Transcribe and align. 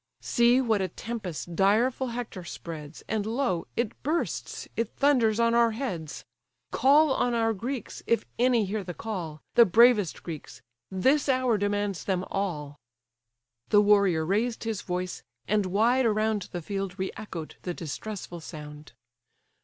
See 0.23 0.59
what 0.61 0.81
a 0.81 0.87
tempest 0.87 1.55
direful 1.55 2.07
Hector 2.07 2.43
spreads, 2.43 3.03
And 3.07 3.23
lo! 3.23 3.67
it 3.75 4.01
bursts, 4.01 4.67
it 4.75 4.95
thunders 4.95 5.39
on 5.39 5.53
our 5.53 5.73
heads! 5.77 6.25
Call 6.71 7.13
on 7.13 7.35
our 7.35 7.53
Greeks, 7.53 8.01
if 8.07 8.25
any 8.39 8.65
hear 8.65 8.83
the 8.83 8.95
call, 8.95 9.43
The 9.53 9.63
bravest 9.63 10.23
Greeks: 10.23 10.63
this 10.89 11.29
hour 11.29 11.55
demands 11.59 12.03
them 12.05 12.23
all." 12.31 12.77
The 13.69 13.79
warrior 13.79 14.25
raised 14.25 14.63
his 14.63 14.81
voice, 14.81 15.21
and 15.47 15.67
wide 15.67 16.07
around 16.07 16.49
The 16.51 16.63
field 16.63 16.97
re 16.97 17.11
echoed 17.15 17.57
the 17.61 17.75
distressful 17.75 18.39
sound. 18.41 18.93